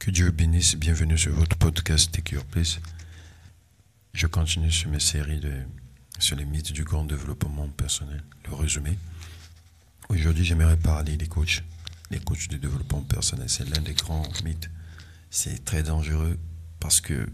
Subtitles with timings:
[0.00, 2.80] Que Dieu bénisse, bienvenue sur votre podcast Take Your Place.
[4.14, 5.42] Je continue sur mes séries
[6.18, 8.96] sur les mythes du grand développement personnel, le résumé.
[10.08, 11.62] Aujourd'hui, j'aimerais parler des coachs,
[12.10, 13.50] les coachs de développement personnel.
[13.50, 14.70] C'est l'un des grands mythes.
[15.28, 16.38] C'est très dangereux
[16.80, 17.28] parce que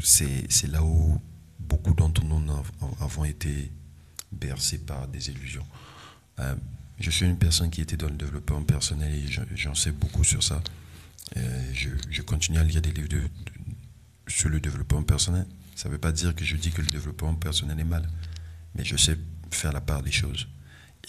[0.00, 1.20] c'est là où
[1.58, 2.40] beaucoup d'entre nous
[3.00, 3.72] avons été
[4.30, 5.66] bercés par des illusions.
[6.38, 6.54] Euh,
[7.00, 10.44] je suis une personne qui était dans le développement personnel et j'en sais beaucoup sur
[10.44, 10.62] ça.
[11.36, 13.28] Euh, je, continue à lire des livres
[14.28, 15.46] sur le développement personnel.
[15.74, 18.08] Ça ne veut pas dire que je dis que le développement personnel est mal,
[18.74, 19.18] mais je sais
[19.50, 20.48] faire la part des choses.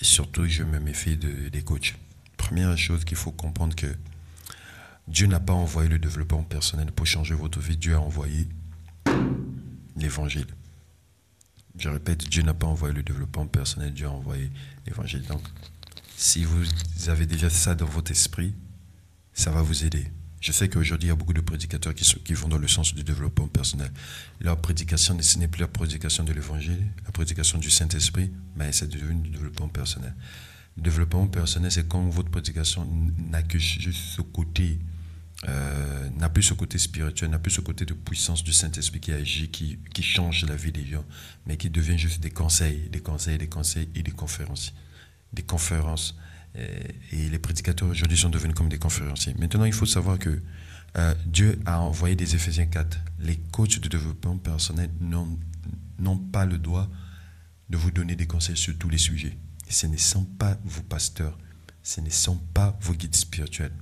[0.02, 1.96] Et surtout, je me méfie des coachs.
[2.38, 3.96] Première chose qu'il faut comprendre que
[5.08, 7.78] Dieu n'a pas envoyé le développement personnel pour changer votre vie.
[7.78, 8.48] Dieu a envoyé
[9.96, 10.48] l'évangile.
[11.78, 14.50] Je répète, Dieu n'a pas envoyé le développement personnel, Dieu a envoyé
[14.88, 15.24] l'évangile.
[15.26, 15.42] Donc,
[16.18, 16.66] si vous
[17.08, 18.54] avez déjà ça dans votre esprit,
[19.36, 20.08] ça va vous aider.
[20.40, 23.04] Je sais qu'aujourd'hui, il y a beaucoup de prédicateurs qui, vont dans le sens du
[23.04, 23.92] développement personnel.
[24.40, 28.88] Leur prédication, ce n'est plus la prédication de l'évangile, la prédication du Saint-Esprit, mais c'est
[28.88, 30.14] devenu du développement personnel.
[30.78, 32.88] Le développement personnel, c'est quand votre prédication
[33.30, 34.80] n'a que ce côté,
[35.48, 39.12] euh, n'a plus ce côté spirituel, n'a plus ce côté de puissance du Saint-Esprit qui
[39.12, 41.06] agit, qui, qui change la vie des gens,
[41.46, 44.74] mais qui devient juste des conseils, des conseils, des conseils et des conférences.
[45.34, 46.16] Des conférences
[46.58, 49.34] et les prédicateurs aujourd'hui sont devenus comme des conférenciers.
[49.38, 50.42] Maintenant, il faut savoir que
[50.98, 52.98] euh, Dieu a envoyé des Éphésiens 4.
[53.20, 56.90] Les coachs de développement personnel n'ont pas le droit
[57.70, 59.38] de vous donner des conseils sur tous les sujets.
[59.68, 61.38] Et ce ne sont pas vos pasteurs,
[61.84, 63.74] ce ne sont pas vos guides spirituels.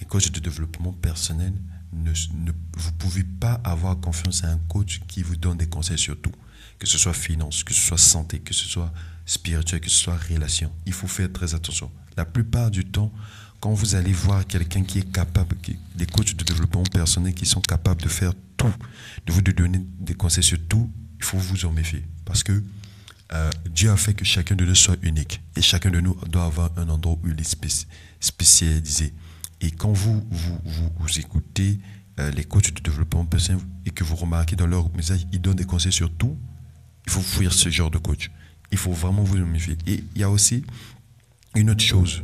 [0.00, 1.52] Les coachs de développement personnel,
[1.92, 6.20] vous ne pouvez pas avoir confiance à un coach qui vous donne des conseils sur
[6.20, 6.32] tout.
[6.78, 8.92] Que ce soit finance, que ce soit santé, que ce soit
[9.26, 10.72] spirituel, que ce soit relation.
[10.86, 11.90] Il faut faire très attention.
[12.16, 13.12] La plupart du temps,
[13.60, 15.56] quand vous allez voir quelqu'un qui est capable,
[15.94, 18.72] des coachs de développement personnel qui sont capables de faire tout,
[19.26, 22.04] de vous donner des conseils sur tout, il faut vous en méfier.
[22.24, 22.62] Parce que
[23.32, 25.40] euh, Dieu a fait que chacun de nous soit unique.
[25.56, 27.76] Et chacun de nous doit avoir un endroit où il est
[28.20, 29.12] spécialisé.
[29.60, 30.58] Et quand vous, vous,
[30.96, 31.78] vous, écoutez
[32.18, 35.56] euh, les coachs de développement personnel et que vous remarquez dans leur message, ils donnent
[35.56, 36.36] des conseils sur tout,
[37.06, 38.30] il faut fuir ce genre de coach.
[38.70, 39.76] Il faut vraiment vous méfier.
[39.86, 40.64] Et il y a aussi
[41.54, 42.22] une autre chose.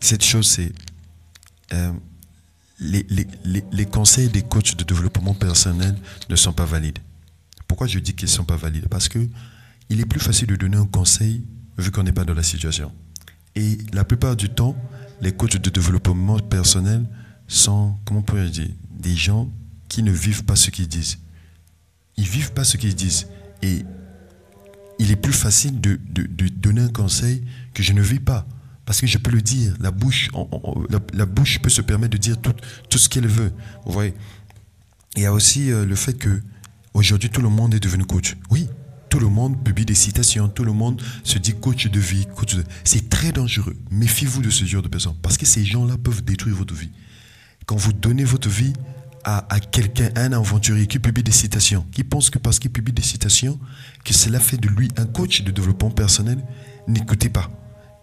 [0.00, 0.72] Cette chose, c'est
[1.72, 1.92] euh,
[2.78, 3.26] les, les,
[3.72, 5.96] les, conseils des coachs de développement personnel
[6.28, 6.98] ne sont pas valides.
[7.66, 8.88] Pourquoi je dis qu'ils ne sont pas valides?
[8.88, 9.28] Parce que
[9.88, 11.44] il est plus facile de donner un conseil
[11.78, 12.92] vu qu'on n'est pas dans la situation.
[13.54, 14.76] Et la plupart du temps,
[15.20, 17.06] les coachs de développement personnel
[17.48, 19.50] sont, comment pourrait dire, des gens
[19.88, 21.18] qui ne vivent pas ce qu'ils disent.
[22.16, 23.26] Ils vivent pas ce qu'ils disent.
[23.62, 23.84] Et
[24.98, 25.98] il est plus facile de,
[26.50, 27.44] donner un conseil
[27.74, 28.46] que je ne vis pas.
[28.84, 30.30] Parce que je peux le dire, la bouche,
[31.60, 32.54] peut se permettre de dire tout,
[32.88, 33.52] tout ce qu'elle veut.
[33.84, 34.14] Vous voyez
[35.16, 36.40] Il y a aussi euh, le fait que
[36.94, 38.36] aujourd'hui tout le monde est devenu coach.
[38.50, 38.68] Oui,
[39.16, 42.54] tout le monde publie des citations, tout le monde se dit coach de vie, coach
[42.54, 42.62] de...
[42.84, 43.74] C'est très dangereux.
[43.90, 46.90] Méfiez-vous de ce genre de personnes parce que ces gens-là peuvent détruire votre vie.
[47.64, 48.74] Quand vous donnez votre vie
[49.24, 53.00] à, quelqu'un, un aventurier qui publie des citations, qui pense que parce qu'il publie des
[53.00, 53.58] citations,
[54.04, 56.44] que cela fait de lui un coach de développement personnel,
[56.86, 57.50] n'écoutez pas.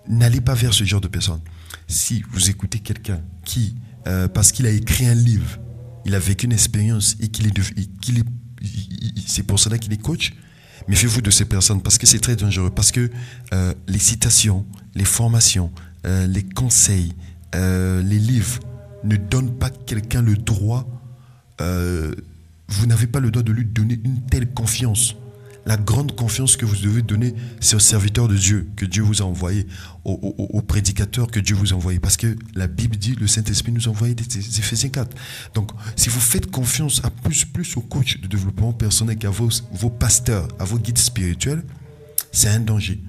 [0.07, 1.41] N'allez pas vers ce genre de personne.
[1.87, 3.75] Si vous écoutez quelqu'un qui,
[4.07, 5.59] euh, parce qu'il a écrit un livre,
[6.05, 8.23] il a vécu une expérience et qu'il est, est,
[9.27, 10.33] c'est pour cela qu'il est coach,
[10.87, 12.69] méfiez-vous de ces personnes parce que c'est très dangereux.
[12.69, 13.09] Parce que
[13.53, 15.71] euh, les citations, les formations,
[16.05, 17.13] euh, les conseils,
[17.53, 18.59] les livres
[19.03, 20.87] ne donnent pas quelqu'un le droit
[21.61, 22.13] euh,
[22.67, 25.15] vous n'avez pas le droit de lui donner une telle confiance.
[25.65, 29.21] La grande confiance que vous devez donner, c'est au serviteur de Dieu que Dieu vous
[29.21, 29.65] a envoyé,
[30.03, 31.99] au, prédicateur que Dieu vous a envoyé.
[31.99, 34.23] Parce que la Bible dit, le Saint-Esprit nous a envoyé des,
[34.59, 35.15] Éphésiens 4.
[35.53, 39.49] Donc, si vous faites confiance à plus, plus aux coachs de développement personnel qu'à vos,
[39.71, 41.63] vos pasteurs, à vos guides spirituels,
[42.31, 42.99] c'est un danger.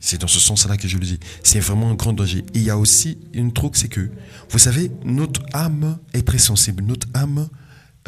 [0.00, 1.18] C'est dans ce sens-là que je le dis.
[1.42, 2.44] C'est vraiment un grand danger.
[2.54, 4.10] Il y a aussi une truc, c'est que,
[4.48, 6.84] vous savez, notre âme est très sensible.
[6.84, 7.48] Notre âme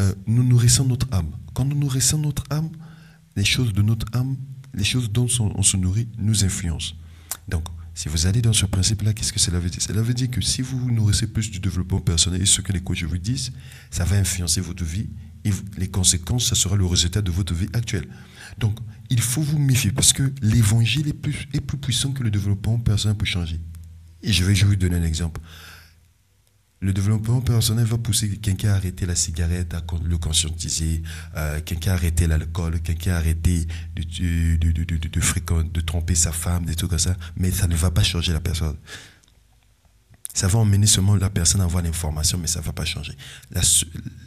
[0.01, 1.31] euh, nous nourrissons notre âme.
[1.53, 2.71] Quand nous nourrissons notre âme,
[3.37, 4.37] les choses de notre âme,
[4.75, 6.95] les choses dont on se nourrit, nous influencent.
[7.49, 9.83] Donc, si vous allez dans ce principe-là, qu'est-ce que cela veut dire?
[9.83, 12.73] Cela veut dire que si vous vous nourrissez plus du développement personnel et ce que
[12.73, 13.53] les coachs vous disent,
[13.91, 15.09] ça va influencer votre vie
[15.45, 18.09] et les conséquences, ça sera le résultat de votre vie actuelle.
[18.59, 18.79] Donc,
[19.11, 22.79] il faut vous méfier parce que l'évangile est plus, est plus puissant que le développement
[22.79, 23.61] personnel pour changer.
[24.23, 25.41] Et je vais vous donner un exemple.
[26.83, 31.03] Le développement personnel va pousser quelqu'un à arrêter la cigarette, à le conscientiser,
[31.37, 36.75] euh, quelqu'un à arrêter l'alcool, quelqu'un à arrêter de, de, de, tromper sa femme, des
[36.75, 37.15] trucs comme ça.
[37.37, 38.77] Mais ça ne va pas changer la personne.
[40.33, 43.13] Ça va emmener seulement la personne à avoir l'information, mais ça ne va pas changer.
[43.51, 43.61] La,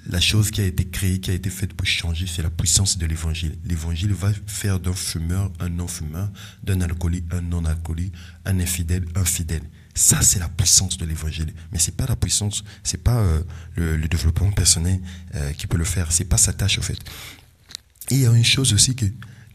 [0.06, 3.00] la, chose qui a été créée, qui a été faite pour changer, c'est la puissance
[3.00, 3.58] de l'évangile.
[3.66, 6.30] L'évangile va faire d'un fumeur un non-fumeur,
[6.62, 8.14] d'un alcoolique un non-alcoolique,
[8.46, 9.64] un infidèle un fidèle.
[9.96, 11.54] Ça, c'est la puissance de l'évangile.
[11.72, 13.44] Mais c'est pas la puissance, c'est pas euh,
[13.76, 15.00] le, développement personnel
[15.36, 16.12] euh, qui peut le faire.
[16.12, 16.98] C'est pas sa tâche, au fait.
[18.10, 19.06] Et il y a une chose aussi que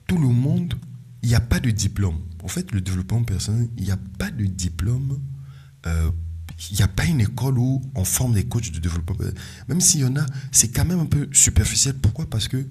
[0.06, 0.74] tout le monde,
[1.22, 2.20] il n'y a pas de diplôme.
[2.42, 5.20] En fait, le développement personnel, il n'y a pas de diplôme.
[5.86, 6.10] Euh,
[6.70, 9.16] il n'y a pas une école où on forme des coachs de développement.
[9.68, 11.94] Même s'il y en a, c'est quand même un peu superficiel.
[11.94, 12.28] Pourquoi?
[12.28, 12.66] Parce que,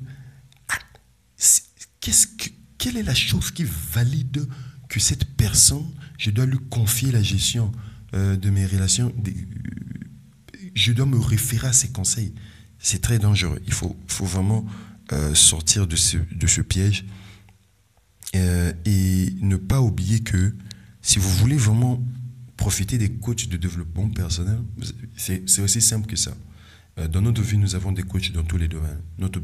[0.69, 0.75] ah,
[1.99, 4.47] qu'est-ce que quelle est la chose qui valide
[4.87, 5.85] que cette personne,
[6.17, 7.71] je dois lui confier la gestion
[8.13, 9.13] euh, de mes relations,
[10.73, 12.33] je dois me référer à ses conseils.
[12.79, 13.61] C'est très dangereux.
[13.65, 14.65] Il faut, vraiment
[15.11, 17.05] euh, sortir de ce, piège
[18.35, 20.55] euh, et ne pas oublier que
[21.01, 22.03] si vous voulez vraiment
[22.55, 24.59] profiter des coachs de développement personnel,
[25.15, 26.35] c'est aussi simple que ça.
[27.11, 29.01] Dans notre vie, nous avons des coachs dans tous les domaines.
[29.19, 29.39] Notre,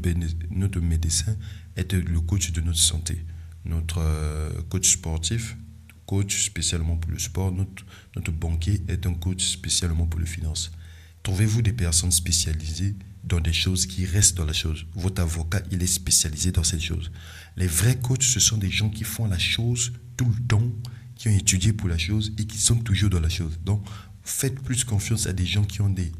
[0.50, 1.36] notre médecin
[1.76, 3.24] est le coach de notre santé
[3.64, 4.02] notre
[4.68, 5.56] coach sportif,
[6.06, 10.70] coach spécialement pour le sport, notre, banquier est un coach spécialement pour les finances.
[11.22, 14.86] Trouvez-vous des personnes spécialisées dans des choses qui restent dans la chose?
[14.94, 17.10] Votre avocat, il est spécialisé dans cette chose.
[17.56, 20.70] Les vrais coachs, ce sont des gens qui font la chose tout le temps,
[21.16, 23.58] qui ont étudié pour la chose et qui sont toujours dans la chose.
[23.64, 23.84] Donc,
[24.22, 26.12] faites plus confiance à des gens qui ont des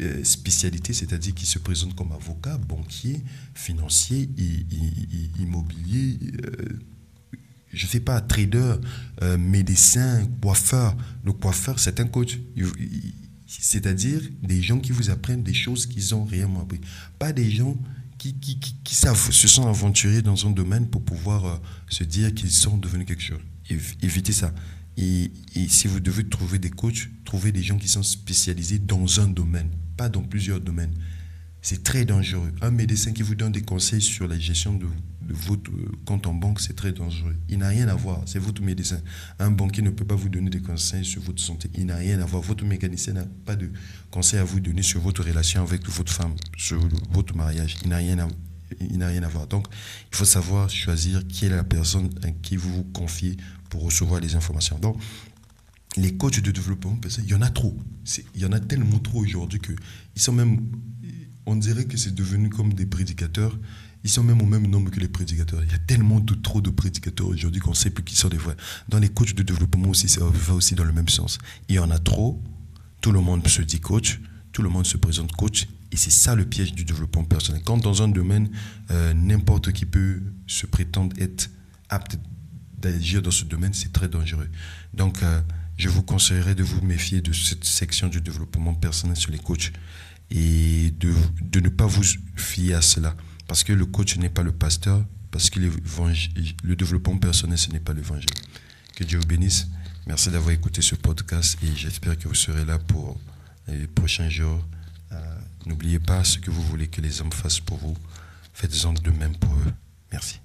[0.00, 3.22] euh, spécialité, c'est-à-dire qui se présente comme avocat, banquier,
[3.54, 4.30] financier,
[5.38, 6.78] immobilier, euh,
[7.72, 8.74] je ne sais pas, trader,
[9.22, 10.96] euh, médecin, coiffeur.
[11.24, 12.38] Le coiffeur, c'est un coach.
[13.46, 16.80] C'est-à-dire des gens qui vous apprennent des choses qu'ils ont réellement appris.
[17.18, 17.76] Pas des gens
[18.18, 23.06] qui, qui, se sont aventurés dans un domaine pour pouvoir se dire qu'ils sont devenus
[23.06, 23.40] quelque chose.
[24.02, 24.52] Évitez ça.
[24.98, 25.30] Et,
[25.68, 29.70] si vous devez trouver des coachs, trouvez des gens qui sont spécialisés dans un domaine,
[29.96, 30.92] pas dans plusieurs domaines.
[31.60, 32.52] C'est très dangereux.
[32.62, 34.86] Un médecin qui vous donne des conseils sur la gestion de,
[35.30, 35.70] votre
[36.06, 37.34] compte en banque, c'est très dangereux.
[37.50, 39.00] Il n'a rien à voir, c'est votre médecin.
[39.38, 41.68] Un banquier ne peut pas vous donner des conseils sur votre santé.
[41.74, 42.42] Il n'a rien à voir.
[42.42, 43.70] Votre mécanicien n'a pas de
[44.10, 47.76] conseils à vous donner sur votre relation avec votre femme, sur votre mariage.
[47.82, 48.28] Il n'a rien à
[48.80, 49.46] il n'a rien à voir.
[49.46, 49.66] Donc,
[50.12, 53.36] il faut savoir choisir qui est la personne à qui vous vous confiez
[53.70, 54.78] pour recevoir les informations.
[54.78, 55.00] Donc,
[55.96, 57.76] les coachs de développement il y en a trop.
[58.34, 59.72] Il y en a tellement trop aujourd'hui que
[60.14, 60.70] ils sont même,
[61.48, 63.58] on dirait que c'est devenu comme des prédicateurs.
[64.04, 65.62] Ils sont même au même nombre que les prédicateurs.
[65.64, 68.28] Il y a tellement de trop de prédicateurs aujourd'hui qu'on ne sait plus qui sont
[68.28, 68.56] les vrais.
[68.88, 71.38] Dans les coachs de développement aussi, ça va aussi dans le même sens.
[71.68, 72.42] Il y en a trop.
[73.00, 74.20] Tout le monde se dit coach.
[74.52, 75.66] Tout le monde se présente coach.
[75.90, 77.62] Et c'est ça le piège du développement personnel.
[77.64, 78.50] Quand dans un domaine,
[78.90, 81.50] euh, n'importe qui peut se prétendre être
[81.88, 82.18] apte
[82.76, 84.50] d'agir dans ce domaine, c'est très dangereux.
[84.92, 85.40] Donc, euh,
[85.78, 89.72] je vous conseillerais de vous méfier de cette section du développement personnel sur les coachs
[90.30, 92.04] et de, de ne pas vous
[92.36, 93.14] fier à cela.
[93.46, 97.80] Parce que le coach n'est pas le pasteur, parce que le développement personnel, ce n'est
[97.80, 98.30] pas l'évangile.
[98.96, 99.68] Que Dieu vous bénisse.
[100.06, 103.20] Merci d'avoir écouté ce podcast et j'espère que vous serez là pour
[103.68, 104.64] les prochains jours.
[105.12, 107.96] Euh, n'oubliez pas ce que vous voulez que les hommes fassent pour vous.
[108.54, 109.72] Faites-en de même pour eux.
[110.10, 110.40] Merci.